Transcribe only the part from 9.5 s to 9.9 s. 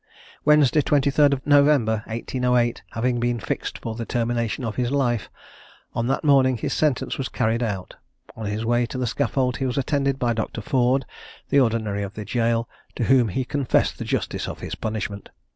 he was